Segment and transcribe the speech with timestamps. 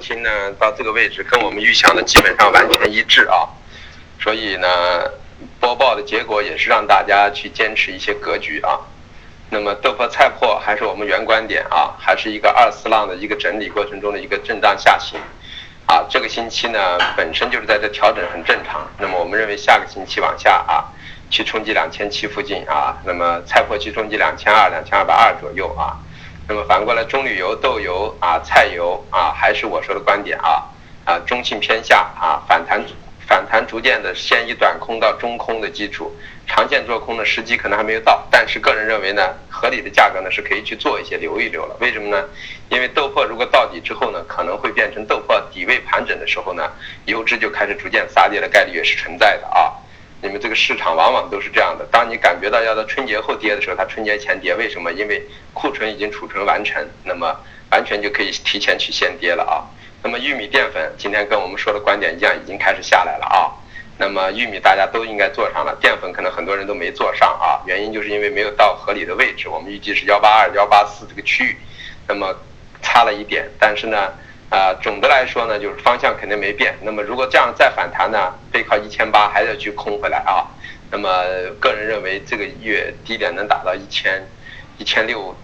[0.00, 3.46] 行情呢到这个位置跟我们预想的基本上完全一致啊，
[4.18, 4.66] 所以呢
[5.60, 8.80] 播报的结果也是让大家去坚持一些格局啊。
[9.50, 15.20] 那么豆粕菜粕还是我们原观点啊，还是一个二四浪的一个整理过程中的一个震荡下行
[15.86, 16.06] 啊。
[16.08, 20.88] 这个星期呢本身就是在这调整很正常，那么我们认为下个星期往下啊
[21.28, 26.00] 去冲击两千七附近啊，那么菜粕去冲击两千二、两千二百二左右啊。
[26.50, 30.66] 那么反过来，棕榈油、豆油啊、菜油啊，还是我说的观点啊
[31.04, 32.84] 啊，中性偏下啊，反弹
[33.24, 36.12] 反弹逐渐的先以短空到中空的基础，
[36.48, 41.76] 长线做空的时机可能还没有到，但是个人认为呢，合理的价格呢是可以去做一些留一留了。
[41.78, 42.24] 为什么呢？
[42.68, 46.68] 因为豆粕如果到底之后呢，可能会变成豆粕底位盘整的时候呢，
[47.04, 49.72] 油脂就开始逐渐杀跌的概率也是存在的啊。
[50.22, 54.92] 你们这个市场往往都是这样的，当你感觉到要到春节后跌的时候，它春节前跌，为什么？
[54.92, 57.34] 因为库存已经储存完成，那么
[57.70, 59.64] 完全就可以提前去先跌了啊。
[60.02, 63.48] 那么玉米淀粉今天跟我们说的观点一样，已经开始下来了啊。
[63.96, 71.56] 那么玉米大家都应该做上了，淀粉可能很多人都没做上啊，原因就是因为没有到合理的位置，我们预计是幺八二、幺八四这个区域，
[72.06, 72.34] 那么
[72.82, 74.12] 差了一点，但是呢。
[74.50, 76.74] 啊，总的来说呢，就是方向肯定没变。
[76.82, 80.44] 那么如果这样再反弹呢，背靠一千八还得去空回来啊。
[80.90, 81.08] 那么
[81.60, 84.26] 个人认为这个月低点能达到一千
[84.76, 85.36] 一千六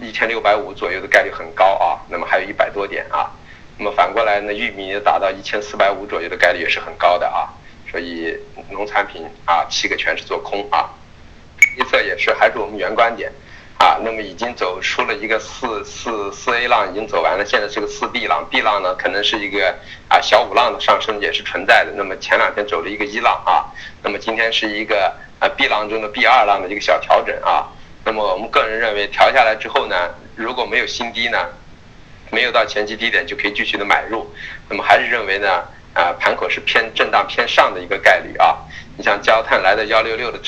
[0.00, 2.02] 一千六百五左右的概率很高啊。
[2.08, 3.30] 那么还有一百多点啊。
[3.78, 7.48] 那么反过来呢，玉米达到一千四百五左右的概率也是很高的啊。
[7.92, 8.36] 所以
[8.70, 10.90] 农产品啊，七个全是做空啊。
[11.76, 13.32] 预测也是还是我们原观点。
[13.80, 19.74] 啊，那么已经走出了一个四四四 A 浪，已经走完了，现在是个四 B 浪，B 浪呢可能是一个
[20.06, 21.92] 啊小五浪的上升也是存在的。
[21.96, 23.64] 那么前两天走了一个一浪啊，
[24.02, 27.72] 那么今天是一个啊 B 浪中的 B 二浪的一个小调整啊。
[28.04, 31.38] 那么我们个人认为调下来之后呢，如果没有新低呢，
[32.30, 34.30] 没有到前期低点就可以继续的买入。
[34.68, 35.64] 那么还是认为呢，
[35.94, 38.58] 啊盘口是偏震荡偏上的一个概率啊。
[38.98, 40.38] 你像焦炭来的幺六六的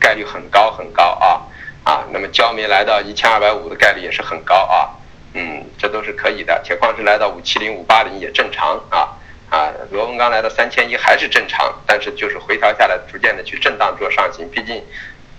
[0.00, 1.46] 概率很高很高啊。
[1.86, 4.90] 啊，那么焦煤来到一千二百五的概率也是很高啊，
[5.34, 6.60] 嗯，这都是可以的。
[6.64, 9.14] 铁矿石来到五七零、五八零也正常啊，
[9.48, 14.50] 啊，螺纹钢来到三千一还是正常，但是就是回调下来，逐渐的去震荡做上行。
[14.50, 14.82] 毕竟，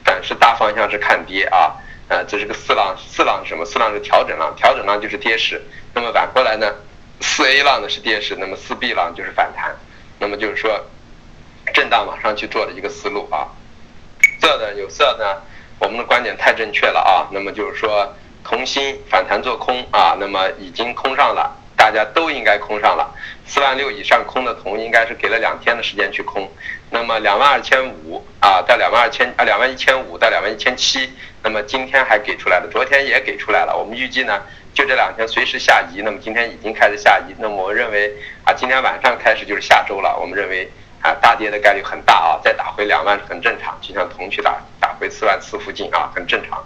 [0.06, 1.76] 暂时大方向是看跌啊，
[2.08, 3.66] 呃，这是个四浪，四浪是什么？
[3.66, 5.62] 四浪是调整浪，调整浪就是跌势。
[5.94, 6.74] 那么反过来呢，
[7.20, 9.76] 四 A 浪呢是跌势，那么四 B 浪就是反弹。
[10.18, 10.86] 那么就是说，
[11.74, 13.52] 震荡往上去做的一个思路啊。
[14.40, 15.42] 色的有色呢。
[15.80, 18.12] 我们的观点太正确了啊，那么就是说，
[18.44, 23.14] 铜锌反弹做空啊，那么已经空上了，大家都应该空上了。
[23.46, 26.50] 四万六以上空的铜应该是给了两天的时间去空，
[26.90, 33.78] 那么两万二千五啊到两万二千啊两万一千五到两万一千七，那么今天还给出来了，昨天也给出来了。
[33.78, 34.42] 我们预计呢，
[34.74, 38.12] 就这两天随时下移，那么今天已经开始下移，那么我认为
[38.44, 40.68] 啊，今天晚上开始就是下周了，我们认为。
[41.00, 44.60] 啊，大跌的概率很大啊，再打回两万很正常，就像铜去打
[45.00, 46.64] 回四万四附近啊，很正常。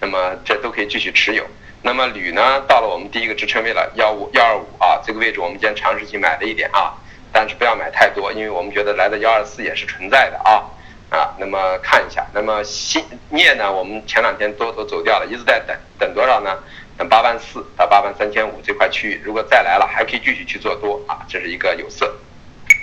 [0.00, 1.44] 那么这都可以继续持有。
[1.82, 6.92] 那么铝呢，到了我们第一个支撑位了，幺五幺二五啊，这个位置我们今天尝试性买了一点啊，
[7.32, 10.64] 但是不要买太多，因为我们觉得来到幺二四也是存在的啊
[11.08, 11.34] 啊。
[11.38, 16.58] 那么看一下，那么新镍呢，我们前两天多头走掉了，一直在等等多少呢？
[16.98, 22.14] 等八万四到八万三千五这块区域，如果再来了，还可以继续去做多啊，这是一个有色。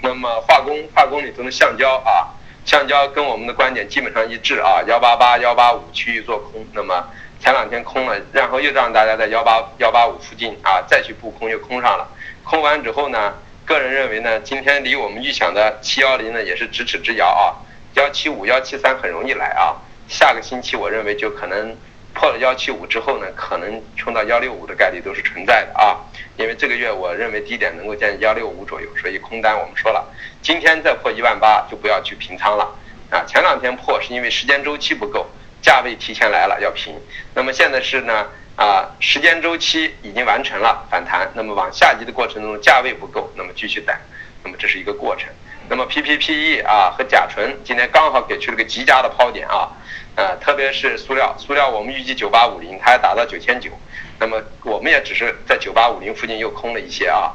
[0.01, 2.33] 那么化工化工里头的橡胶啊，
[2.67, 6.67] 橡胶跟我们的观点基本上一致啊，幺八八幺八五区域做空。
[6.73, 7.01] 那么
[7.39, 12.05] 前两天空了，然后又让大家在幺八幺八五附近啊再去布空，又空上了。
[12.43, 17.55] 空完之后呢，个人认为呢，今天离我们预想的七幺零呢也是咫尺之遥啊，
[17.93, 19.77] 幺七五幺七三很容易来啊。
[20.09, 21.73] 下个星期我认为就可能。
[22.17, 26.01] 破了幺七五之后呢，可能冲到幺六五的概率都是存在的啊，
[26.35, 30.03] 因为这个月我认为低点能够见幺六五左右，所以空单我们说了，
[30.41, 32.75] 今天再破一万八就不要去平仓了
[33.11, 33.23] 啊。
[33.27, 35.27] 前两天破是因为时间周期不够，
[35.61, 36.99] 价位提前来了要平，
[37.35, 43.95] 那么现在是呢啊，时间周期已经完成了反弹，那么往下移的过程中价位不够，那么继续等，
[44.43, 45.29] 那么这是一个过程。
[45.69, 49.69] 那么 PPPE 啊和甲醇今天刚好给出了个极佳的抛点啊。
[50.17, 53.69] 呃，特别是塑料，塑料我们预计九八五零，它要达到九千九，
[54.19, 57.33] 那么我们也只是在九八五零附近又空了一些啊。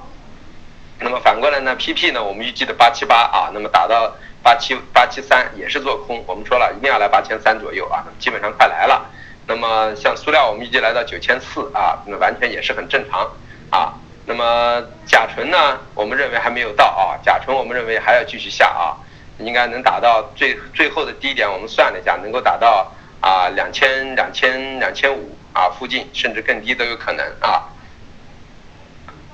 [0.98, 4.12] 那么反过来呢，PP 呢，我们预计的八七八啊，那么达到
[4.42, 9.08] 八七八七三也是做空，我们说了一定要来八千三左右啊，基本上快来了。
[9.46, 13.30] 那么像塑料，我们预计来到九千四啊，那完全也是很正常
[13.70, 13.94] 啊。
[14.26, 18.98] 那么甲醇呢，我们认为还没有到啊，甲醇我们认为还要继续下啊。
[19.38, 27.68] 应该能达到最最后的低点，我们算了一下，能够达到啊两千两千两千五啊附近，甚至更低都有可能啊。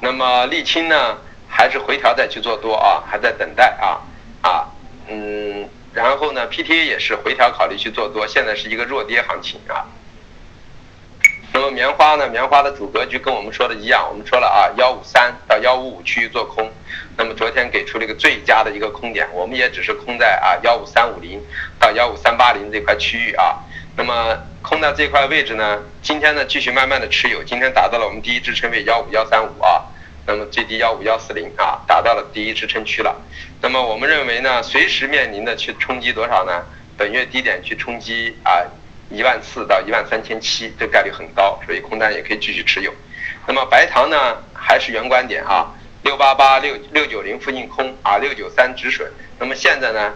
[0.01, 0.13] 那。
[0.13, 1.19] 么沥青呢，
[1.49, 4.01] 还是回调再去做多啊，还在等待啊
[4.43, 4.69] 啊，
[5.07, 9.87] 嗯，然后呢，PTA 也是回调考虑去做多，现在是一个弱跌行情啊。
[11.53, 16.71] 那么棉花呢，棉花的主格局跟我们说的一样，我们说了啊，幺五三到幺五五区域做空。
[17.19, 21.43] 那么昨天给出了一个最佳的一个空点，我们也只是空在啊幺五三五零
[21.77, 23.59] 到幺五三八零这块区域啊。
[23.97, 29.83] 那么空在这块位置呢，今天呢继续慢慢的持有，今天达到了我们第一支撑位幺五幺三五啊，
[30.29, 33.21] 那么最低幺五幺四零啊，达到了第一支撑区了。
[33.61, 36.65] 那么我们认为呢，随时面临的去冲击多少呢？
[36.97, 38.63] 本月低点去冲击啊
[39.11, 42.95] 一万四到一万三千七，这概率很高，所以空单也可以继续持有。
[43.49, 45.75] 那么白糖呢，还是原观点啊。
[46.03, 49.11] 六八八六六九零附近空啊，六九三止损。
[49.39, 50.15] 那么现在呢，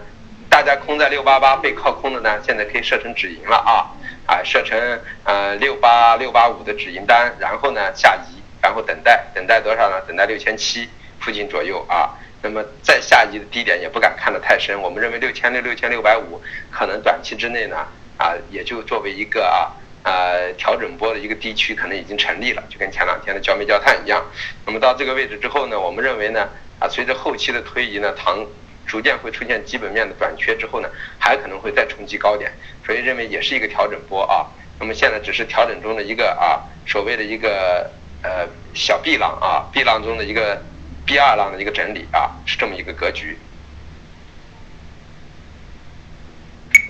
[0.49, 3.91] 大家空在六八八被靠空的呢，现在可以设成止盈了啊
[4.27, 4.79] 啊，设成
[5.25, 10.01] 呃六八六八五的止盈单，然后呢下移，然后等待等待多少呢？
[10.07, 10.89] 等待六千七
[11.21, 12.11] 附近左右啊。
[12.43, 16.41] 那么再下移的低点也不敢看得太深，我们认为六千六六千六百五
[16.71, 17.77] 可能短期之内呢
[18.17, 19.71] 啊，也就作为一个啊。
[20.05, 24.25] 呃，调整波的一个低区可能已经成立了，就跟前两天的焦煤焦炭一样。
[24.67, 26.49] 那么到这个位置之后呢，我们认为呢，
[26.81, 28.45] 啊，随着后期的推移呢，糖
[28.85, 30.89] 逐渐会出现基本面的短缺之后呢，
[31.19, 32.53] 还可能会再冲击高点，
[32.85, 34.47] 所以认为也是一个调整波啊。
[34.81, 37.89] 那么现在只是调整中的一个啊，所谓的一个
[38.23, 40.61] 呃小 B 浪啊，B 浪中的一个
[41.07, 43.39] B 二浪的一个整理啊，是这么一个格局。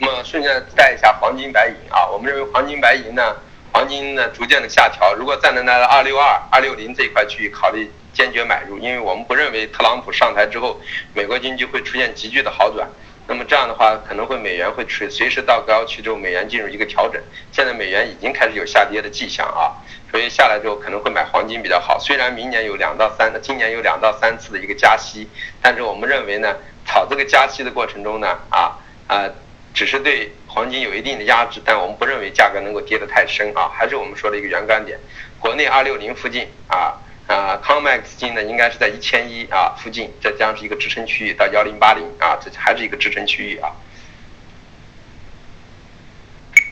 [0.00, 3.37] 那么顺便带一下黄金白银啊，我们认为黄金白银呢，
[3.73, 10.81] 黄金呢逐渐的下调，如果再能来到二六二、二六零这一块区域，考虑坚决买入，因为我们不认为特朗普上台之后，
[11.15, 12.89] 美国经济会出现急剧的好转。
[13.29, 17.23] 那么这样的话，可能会美元会随随时到高区之后，美元进入一个调整。
[17.53, 19.79] 现在美元已经开始有下跌的迹象啊，
[20.11, 21.97] 所以下来之后可能会买黄金比较好。
[22.00, 25.29] 虽然明年有两到三，今年有两到三次的一个加息，
[25.62, 29.31] 但是我们认为呢，炒这个加息的过程中呢，啊啊。
[29.75, 34.99] 只是对黄金有一定的压制，但我们不认为价格能够跌得太深啊，还是我们说的一个原杆点，
[35.41, 43.73] 国内二六零附近啊啊，COMEX 金呢应该是在一千一啊附近，这将是一个支撑区域到幺零八零啊，这还是一个支撑区域啊。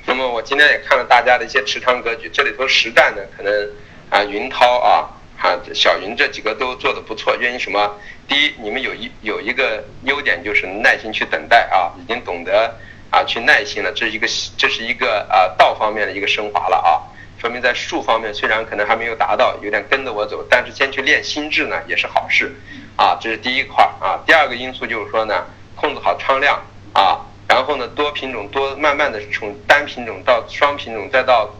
[0.06, 3.52] 那么我今天也看了大家的一些持仓格局，这里头实战呢可能
[4.11, 5.08] 啊云涛啊
[5.40, 7.98] 啊小云这几个都做的不错，原因什么？
[8.28, 12.72] 第一，你们有一有一个优点就是耐心去等待啊，已经懂得。
[13.12, 17.02] 啊，去耐心了，这是一个这是一个啊道方面的一个升华了啊，
[17.40, 22.54] 说明在术方面虽然可能还没有达到，有点跟着我走，但是先去练心智呢也是好事，
[22.94, 24.22] 啊，这是第一块啊。
[24.25, 25.44] 第二个因素就是说呢，
[25.75, 31.52] 控制好仓量啊，然后呢多品种多慢慢的从单品种到双品种再到。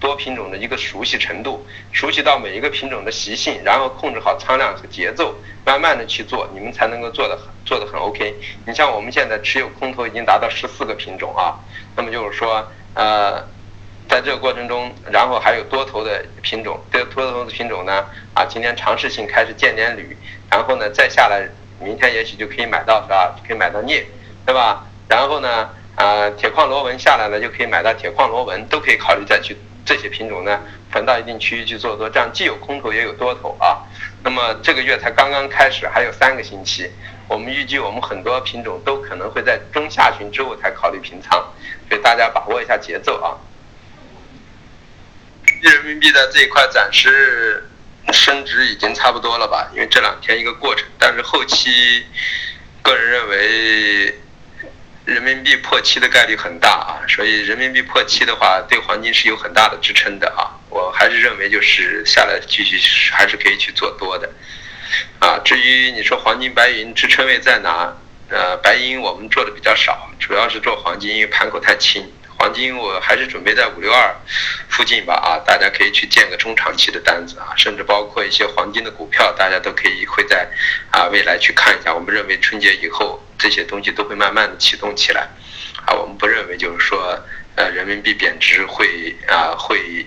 [0.00, 5.34] 多品种的一个熟悉程度，熟悉到每一个品种的习性，然后控制好仓量和节奏，
[5.64, 8.34] 慢慢的去做，你们才能够做的很做的很 OK。
[8.66, 11.58] 你像我们现在持有空头已经达到十四个品种啊，
[11.96, 13.42] 那么就是说，呃，
[14.08, 18.04] 在这个过程中，然后还有多头的品种，这个多头的品种呢，
[18.34, 20.16] 啊，今天尝试性开始见点铝，
[20.50, 21.48] 然后呢再下来，
[21.80, 23.36] 明天也许就可以买到是吧？
[23.46, 24.06] 可以买到镍，
[24.46, 24.84] 对吧？
[25.08, 29.56] 然后呢，啊，铁矿螺纹下来了就可以买到铁矿螺纹，都可以考虑再去。
[29.84, 30.60] 这些品种呢，
[30.92, 33.82] 分到一定区域去做多，这样既有空头也有多头啊。
[34.22, 36.90] 那么这个月才刚刚开始，还有三个星期，
[37.26, 41.42] 我们预计我们很多品种都可能会在中下旬之后才考虑平仓，
[41.88, 43.34] 所以大家把握一下节奏啊。
[45.62, 47.66] 人民币的这一块暂时
[48.12, 49.70] 升值已经差不多了吧？
[49.72, 52.04] 因为这两天一个过程，但是后期
[52.82, 54.20] 个人认为。
[55.08, 60.52] 人民币破七的概率很大啊，所以人民币破七的话，对黄金是有很大的支撑的啊。
[60.68, 62.78] 我还是认为就是下来继续
[63.10, 64.30] 还是可以去做多的，
[65.18, 67.90] 啊，至于你说黄金白银支撑位在哪，
[68.28, 72.06] 呃，白银我们做的比较少，主要是做黄金，因为盘口太轻。
[72.38, 74.14] 黄金我还是准备在五六二
[74.68, 80.48] 附近吧啊，大家可以去建个中长期的单子啊，甚至包括一些黄金的股票，大家都可以会在
[80.92, 81.92] 啊未来去看一下。
[81.92, 85.28] 我们认为春节以后这些东西都会慢慢的启动起来
[85.84, 87.18] 啊，我们不认为就是说
[87.56, 90.06] 呃人民币贬值会啊会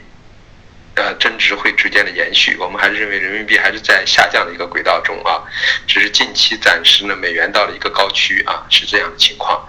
[0.95, 5.43] 呃增值会逐渐的延续，我们还是认为人民币还是在下降的一个轨道中啊，
[5.85, 9.67] 只是近期暂时呢美元到了一个高区啊，是这样的情况。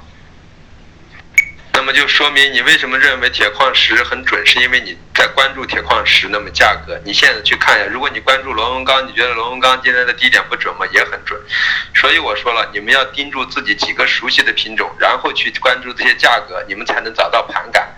[1.75, 10.87] 那么就说明你为什么认为铁矿石很准，是因为你在关注铁矿石，那么价格，你现在去看一下，如果你关注螺纹钢，你觉得螺纹钢今天的低点不准吗？
[10.93, 11.41] 也很准。
[11.95, 17.89] 所以我说了，你们要盯住自己几个熟悉的品种，然后去关注这些价格，你们才能找到盘感。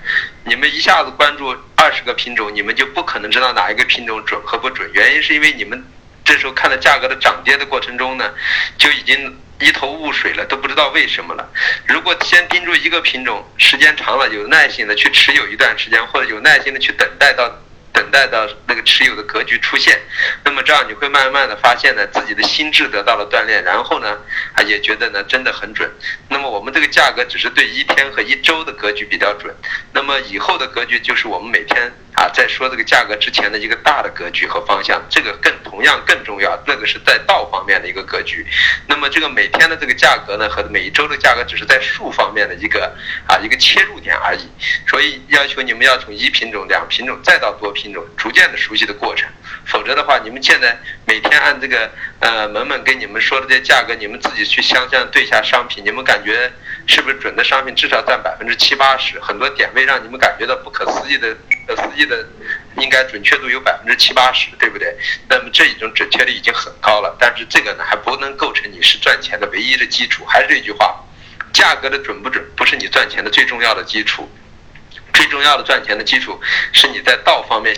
[0.44, 4.88] 你们一下子关注二十个品种，你们就不可能知道哪一个品种准和不准。
[4.94, 5.84] 原因是因为你们
[6.24, 8.32] 这时候看的价格的涨跌的过程中呢，
[8.78, 11.48] 就已经一头雾水了，都不知道为什么了。
[11.86, 17.50] 如果先盯住一个品种，时间长了，有耐心的去持有一段时间，或者有耐心的去等待到。
[18.14, 20.00] 等待到那个持有的格局出现，
[20.44, 24.16] 那么这样你会慢慢的发现呢，自己的心智得到了锻炼，然后呢，
[24.52, 25.90] 啊也觉得呢真的很准。
[26.28, 29.52] 那么我们这个价格只是对一天和一周的格局比较准，
[29.92, 38.46] 那么以后的格局就是我们每天啊在说这个价格之前的一个大的格局和方向，这个更同样更重要，那个是在道方面的一个格局。
[38.86, 42.94] 那么这个每天的这个价格呢和每一周的价格只是在数方面的一个
[43.26, 44.48] 啊一个切入点而已，
[44.86, 47.74] 所以要求你们要从一品种、两品种再到多。
[47.74, 49.28] 品种逐渐的熟悉的过程，
[49.66, 56.50] 否则的话，你们现在每天按这个呃门门给你们说的这些价格，你们自己去相相对下商品，你们感觉
[56.86, 59.20] 是不是准的商品至少占百分之七八十？
[59.20, 61.34] 很多点位让你们感觉到不可思议的、
[61.66, 62.26] 不可思议的，
[62.78, 64.96] 应该准确度有百分之七八十，对不对？
[65.28, 70.24] 那么这一种准确率已经很高了，但是这个呢还不能构成你是赚钱的唯一的基础。
[70.24, 70.94] 还是这句话，
[71.52, 74.28] 价格的准不准不是你赚钱的最重要的基础。
[75.12, 76.40] 最重要的赚钱的基础
[76.72, 77.74] 是你在道方面。